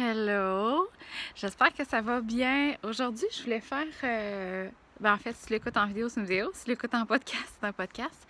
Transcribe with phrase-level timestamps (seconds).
[0.00, 0.88] Hello!
[1.34, 2.76] J'espère que ça va bien.
[2.84, 3.84] Aujourd'hui, je voulais faire.
[4.04, 6.52] euh, ben, en fait, si tu l'écoutes en vidéo, c'est une vidéo.
[6.54, 8.28] Si tu l'écoutes en podcast, c'est un podcast.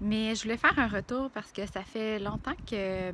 [0.00, 3.12] Mais je voulais faire un retour parce que ça fait longtemps que euh,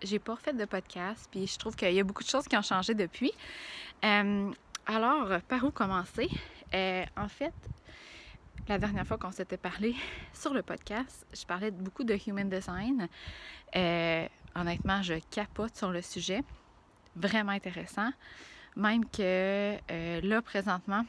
[0.00, 1.26] j'ai pas fait de podcast.
[1.28, 3.32] Puis je trouve qu'il y a beaucoup de choses qui ont changé depuis.
[4.04, 4.52] Euh,
[4.86, 6.28] alors, par où commencer?
[6.72, 7.54] En fait,
[8.68, 9.96] la dernière fois qu'on s'était parlé
[10.32, 13.08] sur le podcast, je parlais beaucoup de human design.
[14.54, 16.44] Honnêtement, je capote sur le sujet.
[17.20, 18.10] Vraiment intéressant.
[18.76, 21.04] Même que euh, là, présentement,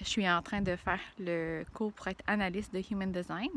[0.00, 3.50] je suis en train de faire le cours pour être analyste de human design.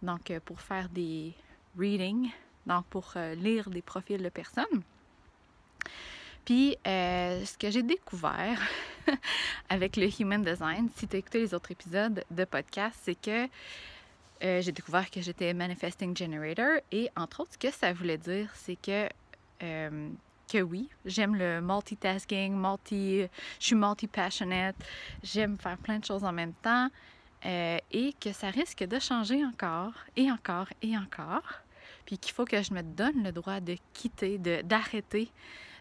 [0.00, 1.34] Donc, euh, pour faire des
[1.76, 2.30] readings,
[2.66, 4.82] donc pour euh, lire des profils de personnes.
[6.44, 8.60] Puis, ce que j'ai découvert
[9.68, 13.48] avec le human design, si tu as écouté les autres épisodes de podcast, c'est que
[14.40, 18.76] j'ai découvert que j'étais manifesting generator et entre autres, ce que ça voulait dire, c'est
[18.76, 19.08] que
[20.50, 23.22] que oui, j'aime le multitasking, multi,
[23.60, 24.74] je suis multi-passionate,
[25.22, 26.88] j'aime faire plein de choses en même temps
[27.46, 31.60] euh, et que ça risque de changer encore et encore et encore.
[32.04, 35.30] Puis qu'il faut que je me donne le droit de quitter, d'arrêter,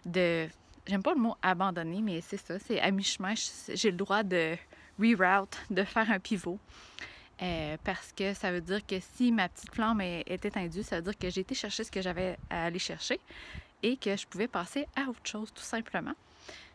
[0.06, 0.48] de.
[0.86, 3.34] J'aime pas le mot abandonner, mais c'est ça, c'est à mi-chemin,
[3.74, 4.56] j'ai le droit de
[5.00, 6.60] reroute, de faire un pivot.
[7.42, 11.04] Euh, parce que ça veut dire que si ma petite flamme est éteindue, ça veut
[11.04, 13.20] dire que j'ai été chercher ce que j'avais à aller chercher
[13.84, 16.14] et que je pouvais passer à autre chose tout simplement.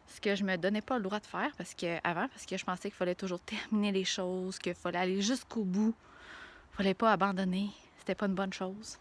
[0.06, 2.56] Ce que je me donnais pas le droit de faire parce que avant parce que
[2.56, 5.94] je pensais qu'il fallait toujours terminer les choses, qu'il fallait aller jusqu'au bout.
[6.72, 8.98] Il fallait pas abandonner, c'était pas une bonne chose.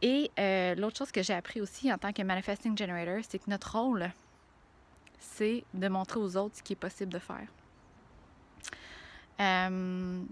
[0.00, 3.50] Et euh, l'autre chose que j'ai appris aussi en tant que manifesting generator, c'est que
[3.50, 4.10] notre rôle
[5.20, 7.46] c'est de montrer aux autres ce qui est possible de faire.
[9.40, 10.22] Euh,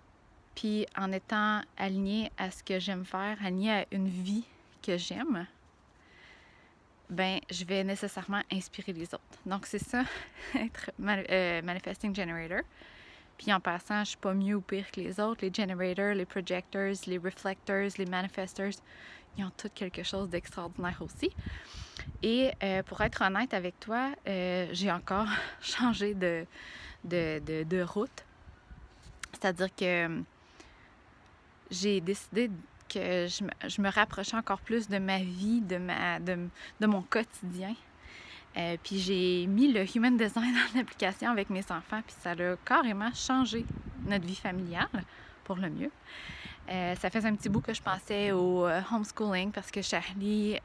[0.54, 4.44] puis en étant aligné à ce que j'aime faire, aligné à une vie
[4.82, 5.46] que j'aime,
[7.08, 9.38] ben je vais nécessairement inspirer les autres.
[9.44, 10.02] Donc c'est ça,
[10.54, 12.62] être euh, manifesting generator.
[13.38, 15.44] Puis en passant, je suis pas mieux ou pire que les autres.
[15.44, 18.72] Les generators, les projectors, les reflectors, les manifestors,
[19.36, 21.30] ils ont tous quelque chose d'extraordinaire aussi.
[22.22, 25.28] Et euh, pour être honnête avec toi, euh, j'ai encore
[25.60, 26.46] changé de,
[27.04, 28.24] de, de, route.
[29.32, 30.22] C'est-à-dire que
[31.70, 32.50] j'ai décidé
[32.88, 37.74] que je me, rapprochais encore plus de ma vie, de, ma, de, mon quotidien.
[38.56, 42.56] Euh, puis j'ai mis le Human Design en application avec mes enfants, puis ça a
[42.64, 43.64] carrément changé
[44.06, 44.88] notre vie familiale
[45.44, 45.90] pour le mieux.
[46.68, 50.58] Euh, ça faisait un petit bout que je pensais au euh, homeschooling parce que Charlie,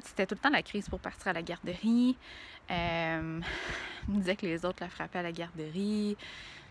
[0.00, 2.16] c'était tout le temps la crise pour partir à la garderie.
[2.70, 3.40] Euh,
[4.08, 6.16] me disait que les autres la frappaient à la garderie.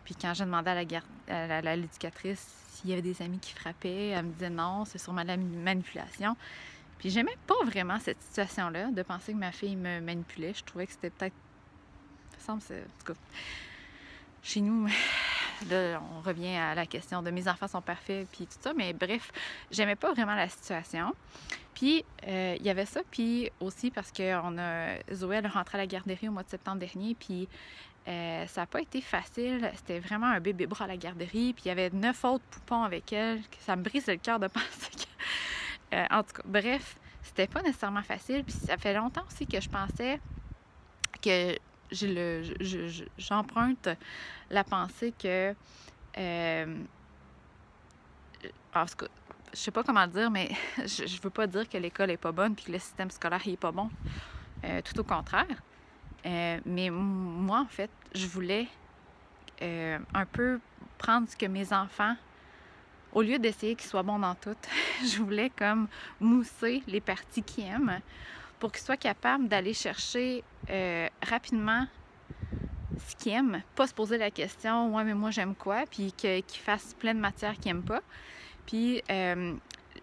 [0.04, 0.88] Puis quand je demandais
[1.28, 5.24] à l'éducatrice s'il y avait des amis qui frappaient, elle me disait non, c'est sûrement
[5.24, 6.36] la manipulation.
[7.00, 10.54] Puis j'aimais pas vraiment cette situation-là, de penser que ma fille me manipulait.
[10.54, 11.36] Je trouvais que c'était peut-être.
[12.40, 12.62] Semble.
[12.62, 13.20] En tout cas,
[14.44, 14.88] chez nous,
[15.70, 18.74] là, on revient à la question de mes enfants sont parfaits, puis tout ça.
[18.74, 19.32] Mais bref,
[19.72, 21.14] j'aimais pas vraiment la situation.
[21.74, 25.50] Puis euh, il y avait ça, puis aussi parce que on a, Zoé, elle est
[25.50, 27.48] rentrée à la garderie au mois de septembre dernier, puis
[28.08, 29.70] euh, ça n'a pas été facile.
[29.76, 32.84] C'était vraiment un bébé bras à la garderie, puis il y avait neuf autres poupons
[32.84, 33.42] avec elle.
[33.60, 35.96] Ça me brise le cœur de penser que.
[35.96, 38.44] Euh, en tout cas, bref, c'était pas nécessairement facile.
[38.44, 40.20] Puis ça fait longtemps aussi que je pensais
[41.22, 41.56] que
[42.02, 42.44] le,
[43.18, 43.90] j'emprunte
[44.50, 45.56] la pensée que.
[46.18, 46.84] euh,
[48.74, 49.08] en cas,
[49.54, 52.32] je sais pas comment dire, mais je, je veux pas dire que l'école est pas
[52.32, 53.90] bonne puis que le système scolaire il est pas bon.
[54.66, 55.46] Euh, tout au contraire.
[56.26, 58.68] Euh, mais moi, en fait, je voulais
[59.62, 60.60] euh, un peu
[60.98, 62.16] prendre ce que mes enfants,
[63.14, 64.56] au lieu d'essayer qu'ils soient bons dans tout,
[65.06, 65.88] je voulais comme
[66.20, 68.00] mousser les parties qu'ils aiment
[68.60, 71.86] pour qu'ils soient capables d'aller chercher euh, rapidement
[73.08, 76.44] ce qu'ils aiment, pas se poser la question ouais mais moi j'aime quoi, puis qu'ils
[76.48, 78.02] fassent plein de matières qu'ils aiment pas,
[78.66, 79.02] puis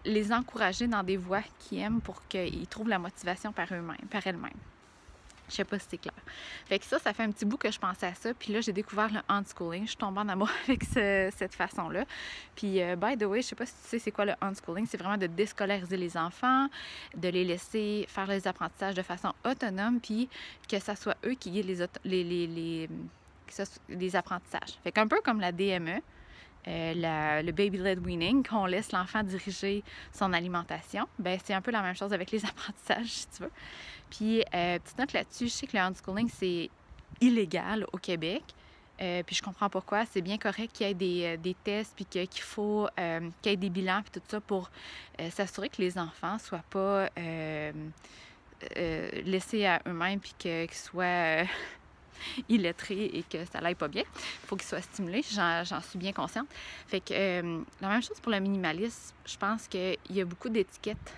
[0.05, 4.25] les encourager dans des voies qu'ils aiment pour qu'ils trouvent la motivation par eux-mêmes, par
[4.27, 4.51] elles-mêmes.
[5.53, 6.13] Je sais pas si c'est clair.
[6.65, 8.33] Fait que ça, ça fait un petit bout que je pensais à ça.
[8.33, 9.83] Puis là, j'ai découvert le unschooling.
[9.83, 12.05] Je suis tombée en amour avec ce- cette façon-là.
[12.55, 14.87] Puis, euh, by the way, je sais pas si tu sais c'est quoi le unschooling.
[14.87, 16.67] C'est vraiment de déscolariser les enfants,
[17.15, 20.27] de les laisser faire les apprentissages de façon autonome, puis
[20.67, 22.89] que ça soit eux qui guident les, les, les, les,
[23.89, 24.79] les apprentissages.
[24.83, 26.01] Fait qu'un peu comme la DME,
[26.67, 29.83] euh, le baby-led weaning, qu'on laisse l'enfant diriger
[30.13, 33.51] son alimentation, ben c'est un peu la même chose avec les apprentissages, si tu veux.
[34.09, 36.69] Puis, euh, petite note là-dessus, je sais que le unschooling, c'est
[37.19, 38.43] illégal au Québec.
[39.01, 40.05] Euh, puis je comprends pourquoi.
[40.05, 43.69] C'est bien correct qu'il y ait des, tests, puis qu'il faut qu'il y ait des
[43.69, 44.69] bilans, puis tout ça pour
[45.31, 47.09] s'assurer que les enfants soient pas
[49.25, 51.43] laissés à eux-mêmes puis qu'ils soient
[52.49, 54.03] illettrés et que ça n'aille pas bien.
[54.03, 56.47] Il faut qu'ils soient stimulés, j'en suis bien consciente.
[56.87, 61.13] Fait que la même chose pour le minimalisme, je pense qu'il y a beaucoup d'étiquettes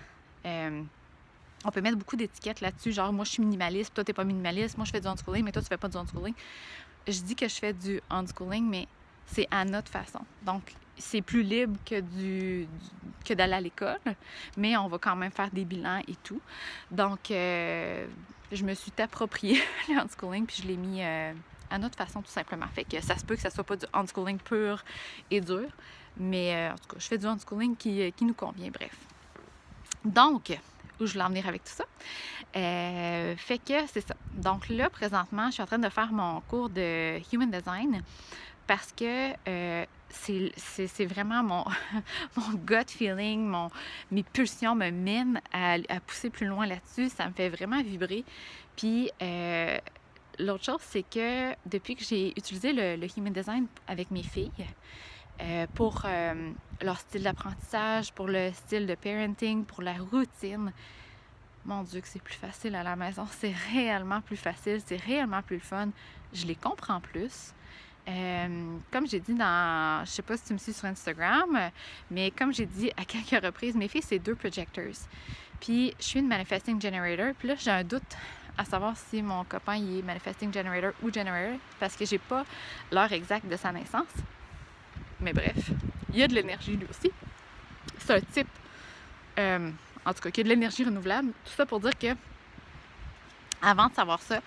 [1.66, 4.76] on peut mettre beaucoup d'étiquettes là-dessus, genre moi je suis minimaliste, toi t'es pas minimaliste,
[4.76, 6.34] moi je fais du unschooling, mais toi tu fais pas du unschooling.
[7.08, 8.86] Je dis que je fais du unschooling, mais
[9.26, 10.20] c'est à notre façon.
[10.44, 10.62] Donc
[10.96, 13.98] c'est plus libre que d'aller à l'école,
[14.56, 16.40] mais on va quand même faire des bilans et tout.
[16.90, 18.06] Donc euh,
[18.52, 21.32] je me suis approprié le unschooling puis je l'ai mis euh,
[21.70, 22.66] à notre façon tout simplement.
[22.74, 24.84] Fait que ça se peut que ça soit pas du unschooling pur
[25.30, 25.68] et dur,
[26.16, 28.70] mais euh, en tout cas je fais du unschooling qui, qui nous convient.
[28.70, 28.96] Bref.
[30.04, 30.56] Donc,
[31.00, 31.84] où je voulais avec tout ça.
[32.56, 34.14] Euh, fait que c'est ça.
[34.34, 38.02] Donc là, présentement, je suis en train de faire mon cours de Human Design
[38.66, 41.64] parce que euh, c'est vraiment mon,
[42.36, 43.70] mon gut feeling, mon,
[44.10, 47.08] mes pulsions me mènent à, pousser plus loin là-dessus.
[47.10, 48.24] Ça me fait vraiment vibrer.
[48.76, 49.78] Puis euh,
[50.38, 54.50] l'autre chose, c'est que depuis que j'ai utilisé le, Human Design avec mes filles,
[55.40, 56.50] euh, pour euh,
[56.82, 60.72] leur style d'apprentissage, pour le style de parenting, pour la routine.
[61.64, 63.26] Mon Dieu, que c'est plus facile à la maison.
[63.38, 65.88] C'est réellement plus facile, c'est réellement plus fun.
[66.32, 67.52] Je les comprends plus.
[68.08, 71.58] Euh, comme j'ai dit dans, je sais pas si tu me suis sur Instagram,
[72.08, 75.08] mais comme j'ai dit à quelques reprises, mes filles, c'est deux projectors.
[75.60, 77.34] Puis je suis une manifesting generator.
[77.36, 78.16] Puis là, j'ai un doute
[78.56, 82.44] à savoir si mon copain il est manifesting generator ou generator parce que j'ai pas
[82.90, 84.06] l'heure exacte de sa naissance.
[85.20, 85.70] Mais bref,
[86.12, 87.10] il y a de l'énergie lui aussi.
[87.98, 88.48] C'est un type,
[89.38, 89.70] euh,
[90.04, 91.28] en tout cas, qui a de l'énergie renouvelable.
[91.44, 92.14] Tout ça pour dire que,
[93.62, 94.40] avant de savoir ça,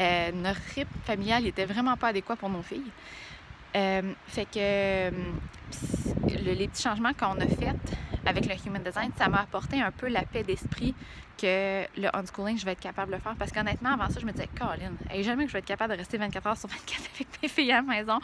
[0.00, 2.90] euh, notre rythme familial n'était vraiment pas adéquat pour nos filles.
[3.74, 5.10] Euh, fait que
[6.28, 7.76] les petits changements qu'on a faits
[8.26, 10.94] avec le Human Design, ça m'a apporté un peu la paix d'esprit
[11.38, 13.34] que le unschooling, je vais être capable de le faire.
[13.36, 14.92] Parce qu'honnêtement, avant ça, je me disais, Colin,
[15.22, 17.72] jamais que je vais être capable de rester 24 heures sur 24 avec mes filles
[17.72, 18.20] à la maison.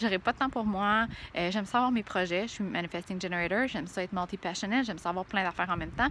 [0.00, 1.06] J'aurais pas de temps pour moi.
[1.36, 2.42] Euh, j'aime savoir mes projets.
[2.42, 3.66] Je suis manifesting generator.
[3.68, 4.86] J'aime ça être multi-passionate.
[4.86, 6.08] J'aime savoir plein d'affaires en même temps.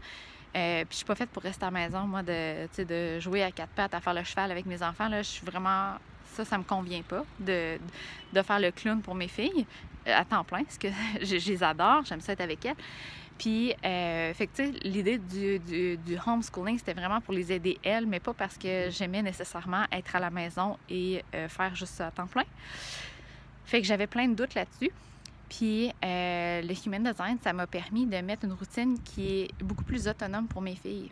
[0.56, 3.52] Euh, puis je suis pas faite pour rester à la maison, moi, de, jouer à
[3.52, 5.08] quatre pattes, à faire le cheval avec mes enfants.
[5.08, 5.94] Là, je suis vraiment
[6.34, 7.78] ça, ça me convient pas de,
[8.34, 9.66] de faire le clown pour mes filles
[10.08, 10.88] euh, à temps plein, parce que
[11.22, 12.76] je, je les adore, j'aime ça être avec elles.
[13.38, 15.60] Puis, euh, fait que, l'idée du,
[15.98, 20.16] du, homeschooling, c'était vraiment pour les aider elles, mais pas parce que j'aimais nécessairement être
[20.16, 22.44] à la maison et euh, faire juste ça à temps plein.
[23.66, 24.92] Fait que j'avais plein de doutes là-dessus.
[25.50, 29.84] Puis, euh, le Human Design, ça m'a permis de mettre une routine qui est beaucoup
[29.84, 31.12] plus autonome pour mes filles.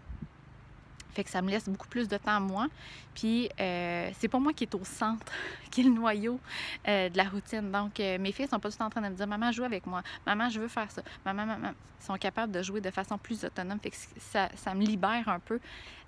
[1.13, 2.67] Fait que ça me laisse beaucoup plus de temps à moi.
[3.13, 5.31] Puis euh, c'est pas moi qui est au centre,
[5.71, 6.39] qui est le noyau
[6.87, 7.71] euh, de la routine.
[7.71, 9.51] Donc euh, mes filles sont pas tout le temps en train de me dire Maman,
[9.51, 10.03] joue avec moi.
[10.25, 11.01] Maman, je veux faire ça.
[11.25, 11.71] Maman, maman.
[12.01, 13.79] Ils sont capables de jouer de façon plus autonome.
[13.79, 15.59] Fait que ça, ça me libère un peu.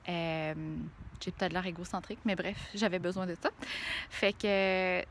[0.08, 3.50] j'ai peut-être l'air égocentrique, mais bref, j'avais besoin de ça.
[4.10, 5.04] Fait que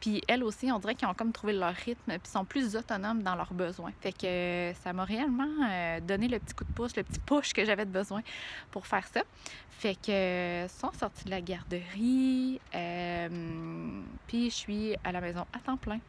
[0.00, 3.22] puis elles aussi, on dirait qu'ils ont comme trouvé leur rythme, puis sont plus autonomes
[3.22, 3.92] dans leurs besoins.
[4.00, 7.52] Fait que ça m'a réellement euh, donné le petit coup de pouce, le petit push
[7.52, 8.22] que j'avais de besoin
[8.70, 9.22] pour faire ça.
[9.70, 15.58] Fait que sont sortis de la garderie, euh, puis je suis à la maison à
[15.58, 16.00] temps plein.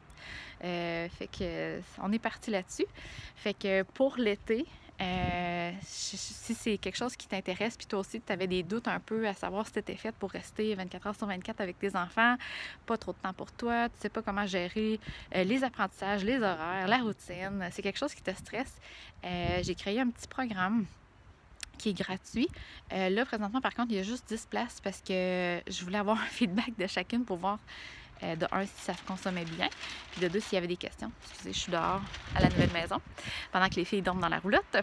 [0.63, 2.85] Euh, fait que on est parti là-dessus.
[3.35, 4.65] Fait que pour l'été,
[5.01, 5.03] euh,
[5.81, 6.18] si
[6.54, 9.33] c'est quelque chose qui t'intéresse, puis toi aussi, tu avais des doutes un peu à
[9.33, 12.35] savoir si tu étais faite pour rester 24 heures sur 24 avec tes enfants,
[12.85, 14.99] pas trop de temps pour toi, tu sais pas comment gérer
[15.35, 18.73] euh, les apprentissages, les horaires, la routine, c'est quelque chose qui te stresse,
[19.23, 20.85] euh, j'ai créé un petit programme
[21.78, 22.49] qui est gratuit.
[22.92, 26.18] là, présentement, par contre, il y a juste 10 places parce que je voulais avoir
[26.21, 27.59] un feedback de chacune pour voir
[28.23, 29.69] euh, de un, si ça consommait bien,
[30.11, 31.11] puis de deux, s'il y avait des questions.
[31.23, 32.02] Excusez, je suis dehors
[32.35, 32.97] à la nouvelle maison
[33.52, 34.78] pendant que les filles dorment dans la roulotte.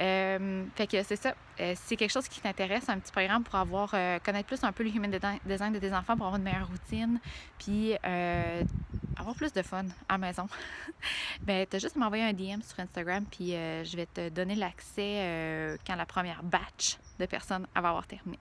[0.00, 1.34] Euh, fait que c'est ça.
[1.60, 3.90] Euh, c'est quelque chose qui t'intéresse, un petit programme pour avoir
[4.22, 5.10] connaître plus un peu le human
[5.44, 7.20] design de tes enfants, pour avoir une meilleure routine,
[7.58, 10.48] puis avoir plus de fun à la maison.
[11.42, 14.54] ben, tu as juste à m'envoyer un DM sur Instagram, puis je vais te donner
[14.54, 18.38] l'accès quand la première batch de personnes va avoir terminé.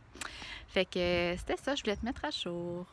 [0.70, 2.88] Fait que c'était ça, je voulais te mettre à jour.